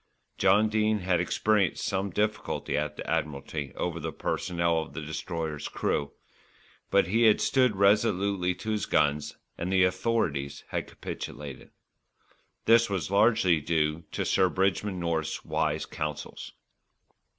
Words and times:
John 0.39 0.67
Dene 0.67 1.01
had 1.01 1.19
experienced 1.21 1.85
some 1.85 2.09
difficulty 2.09 2.75
at 2.75 2.95
the 2.97 3.07
Admiralty 3.07 3.71
over 3.75 3.99
the 3.99 4.11
personnel 4.11 4.81
of 4.81 4.93
the 4.93 5.01
Destroyer's 5.01 5.67
crew; 5.67 6.11
but 6.89 7.05
he 7.05 7.25
had 7.25 7.39
stood 7.39 7.75
resolutely 7.75 8.55
to 8.55 8.71
his 8.71 8.87
guns, 8.87 9.37
and 9.59 9.71
the 9.71 9.83
Authorities 9.83 10.63
had 10.69 10.87
capitulated. 10.87 11.69
This 12.65 12.89
was 12.89 13.11
largely 13.11 13.61
due 13.61 14.03
to 14.13 14.25
Sir 14.25 14.49
Bridgman 14.49 14.99
North's 14.99 15.45
wise 15.45 15.85
counsels. 15.85 16.51